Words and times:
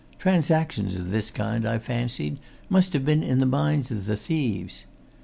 Transactions 0.17 0.95
of 0.95 1.11
this 1.11 1.29
kind, 1.29 1.63
I 1.63 1.77
fancied, 1.77 2.39
must 2.71 2.93
have 2.93 3.05
been 3.05 3.21
in 3.21 3.37
the 3.37 3.45
minds 3.45 3.91
of 3.91 4.07
the 4.07 4.17
thieves. 4.17 4.85